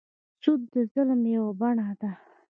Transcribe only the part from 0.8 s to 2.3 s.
ظلم یوه بڼه ده.